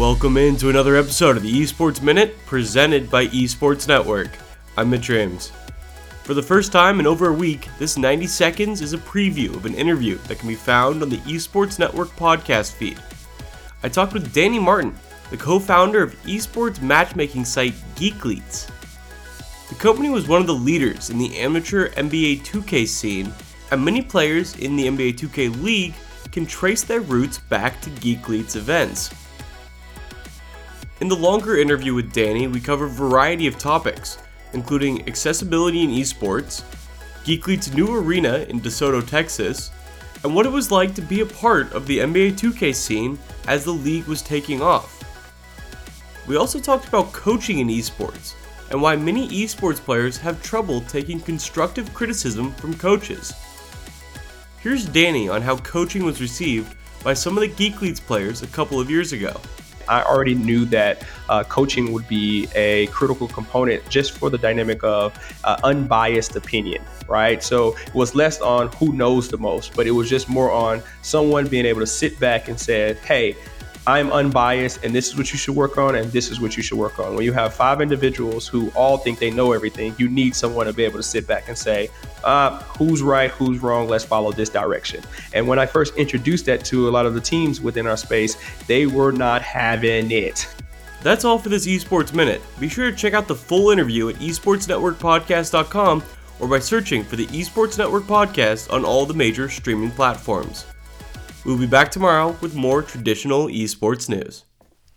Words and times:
Welcome 0.00 0.38
into 0.38 0.70
another 0.70 0.96
episode 0.96 1.36
of 1.36 1.42
the 1.42 1.52
Esports 1.52 2.00
Minute 2.00 2.34
presented 2.46 3.10
by 3.10 3.26
Esports 3.26 3.86
Network. 3.86 4.30
I'm 4.78 4.88
Mitch 4.88 5.02
James. 5.02 5.52
For 6.22 6.32
the 6.32 6.42
first 6.42 6.72
time 6.72 7.00
in 7.00 7.06
over 7.06 7.28
a 7.28 7.34
week, 7.34 7.68
this 7.78 7.98
90 7.98 8.26
seconds 8.26 8.80
is 8.80 8.94
a 8.94 8.98
preview 8.98 9.54
of 9.54 9.66
an 9.66 9.74
interview 9.74 10.16
that 10.26 10.38
can 10.38 10.48
be 10.48 10.54
found 10.54 11.02
on 11.02 11.10
the 11.10 11.18
Esports 11.18 11.78
Network 11.78 12.08
podcast 12.16 12.72
feed. 12.72 12.98
I 13.82 13.90
talked 13.90 14.14
with 14.14 14.32
Danny 14.32 14.58
Martin, 14.58 14.94
the 15.28 15.36
co 15.36 15.58
founder 15.58 16.02
of 16.02 16.16
esports 16.22 16.80
matchmaking 16.80 17.44
site 17.44 17.74
Geekletes. 17.94 18.70
The 19.68 19.74
company 19.74 20.08
was 20.08 20.26
one 20.26 20.40
of 20.40 20.46
the 20.46 20.54
leaders 20.54 21.10
in 21.10 21.18
the 21.18 21.36
amateur 21.36 21.90
NBA 21.90 22.40
2K 22.40 22.88
scene, 22.88 23.34
and 23.70 23.84
many 23.84 24.00
players 24.00 24.56
in 24.56 24.76
the 24.76 24.86
NBA 24.86 25.18
2K 25.18 25.62
League 25.62 25.94
can 26.32 26.46
trace 26.46 26.84
their 26.84 27.02
roots 27.02 27.36
back 27.36 27.82
to 27.82 27.90
Geekletes 27.90 28.56
events. 28.56 29.10
In 31.00 31.08
the 31.08 31.16
longer 31.16 31.56
interview 31.56 31.94
with 31.94 32.12
Danny, 32.12 32.46
we 32.46 32.60
cover 32.60 32.84
a 32.84 32.90
variety 32.90 33.46
of 33.46 33.56
topics, 33.56 34.18
including 34.52 35.08
accessibility 35.08 35.82
in 35.82 35.88
esports, 35.88 36.62
Geekletes' 37.24 37.74
new 37.74 37.96
arena 37.96 38.44
in 38.50 38.60
DeSoto, 38.60 39.06
Texas, 39.08 39.70
and 40.22 40.34
what 40.34 40.44
it 40.44 40.52
was 40.52 40.70
like 40.70 40.94
to 40.94 41.00
be 41.00 41.20
a 41.20 41.26
part 41.26 41.72
of 41.72 41.86
the 41.86 42.00
NBA 42.00 42.32
2K 42.32 42.74
scene 42.74 43.18
as 43.48 43.64
the 43.64 43.70
league 43.70 44.04
was 44.04 44.20
taking 44.20 44.60
off. 44.60 45.02
We 46.26 46.36
also 46.36 46.60
talked 46.60 46.86
about 46.86 47.14
coaching 47.14 47.60
in 47.60 47.68
esports 47.68 48.34
and 48.70 48.82
why 48.82 48.94
many 48.94 49.26
esports 49.30 49.78
players 49.78 50.18
have 50.18 50.42
trouble 50.42 50.82
taking 50.82 51.18
constructive 51.18 51.94
criticism 51.94 52.52
from 52.52 52.74
coaches. 52.74 53.32
Here's 54.58 54.84
Danny 54.84 55.30
on 55.30 55.40
how 55.40 55.56
coaching 55.56 56.04
was 56.04 56.20
received 56.20 56.76
by 57.02 57.14
some 57.14 57.38
of 57.38 57.40
the 57.40 57.48
Geekletes 57.48 58.02
players 58.02 58.42
a 58.42 58.48
couple 58.48 58.78
of 58.78 58.90
years 58.90 59.14
ago. 59.14 59.40
I 59.90 60.02
already 60.04 60.34
knew 60.34 60.64
that 60.66 61.04
uh, 61.28 61.42
coaching 61.44 61.92
would 61.92 62.06
be 62.08 62.48
a 62.54 62.86
critical 62.86 63.26
component 63.28 63.86
just 63.88 64.12
for 64.12 64.30
the 64.30 64.38
dynamic 64.38 64.82
of 64.84 65.12
uh, 65.44 65.58
unbiased 65.64 66.36
opinion, 66.36 66.82
right? 67.08 67.42
So 67.42 67.76
it 67.76 67.94
was 67.94 68.14
less 68.14 68.40
on 68.40 68.68
who 68.76 68.92
knows 68.92 69.28
the 69.28 69.38
most, 69.38 69.74
but 69.74 69.86
it 69.86 69.90
was 69.90 70.08
just 70.08 70.28
more 70.28 70.50
on 70.50 70.82
someone 71.02 71.48
being 71.48 71.66
able 71.66 71.80
to 71.80 71.86
sit 71.86 72.18
back 72.20 72.48
and 72.48 72.58
say, 72.58 72.94
hey, 73.04 73.36
I'm 73.86 74.12
unbiased 74.12 74.84
and 74.84 74.94
this 74.94 75.08
is 75.08 75.16
what 75.16 75.32
you 75.32 75.38
should 75.38 75.56
work 75.56 75.78
on 75.78 75.94
and 75.94 76.12
this 76.12 76.30
is 76.30 76.40
what 76.40 76.56
you 76.56 76.62
should 76.62 76.78
work 76.78 76.98
on. 76.98 77.14
When 77.14 77.24
you 77.24 77.32
have 77.32 77.54
five 77.54 77.80
individuals 77.80 78.46
who 78.46 78.70
all 78.70 78.98
think 78.98 79.18
they 79.18 79.30
know 79.30 79.52
everything, 79.52 79.94
you 79.98 80.08
need 80.08 80.36
someone 80.36 80.66
to 80.66 80.72
be 80.72 80.84
able 80.84 80.98
to 80.98 81.02
sit 81.02 81.26
back 81.26 81.48
and 81.48 81.56
say, 81.56 81.88
uh, 82.22 82.58
who's 82.78 83.02
right, 83.02 83.30
who's 83.30 83.60
wrong, 83.60 83.88
let's 83.88 84.04
follow 84.04 84.32
this 84.32 84.50
direction. 84.50 85.02
And 85.32 85.48
when 85.48 85.58
I 85.58 85.66
first 85.66 85.96
introduced 85.96 86.46
that 86.46 86.64
to 86.66 86.88
a 86.88 86.90
lot 86.90 87.06
of 87.06 87.14
the 87.14 87.20
teams 87.20 87.60
within 87.60 87.86
our 87.86 87.96
space, 87.96 88.36
they 88.66 88.86
were 88.86 89.12
not 89.12 89.42
having 89.42 90.10
it. 90.10 90.46
That's 91.02 91.24
all 91.24 91.38
for 91.38 91.48
this 91.48 91.66
Esports 91.66 92.12
Minute. 92.12 92.42
Be 92.58 92.68
sure 92.68 92.90
to 92.90 92.96
check 92.96 93.14
out 93.14 93.26
the 93.26 93.34
full 93.34 93.70
interview 93.70 94.10
at 94.10 94.16
esportsnetworkpodcast.com 94.16 96.02
or 96.40 96.48
by 96.48 96.58
searching 96.58 97.04
for 97.04 97.16
the 97.16 97.26
Esports 97.28 97.78
Network 97.78 98.04
Podcast 98.04 98.70
on 98.72 98.84
all 98.84 99.06
the 99.06 99.14
major 99.14 99.48
streaming 99.48 99.90
platforms. 99.90 100.66
We'll 101.44 101.56
be 101.56 101.66
back 101.66 101.90
tomorrow 101.90 102.36
with 102.42 102.54
more 102.54 102.82
traditional 102.82 103.46
esports 103.48 104.10
news. 104.10 104.44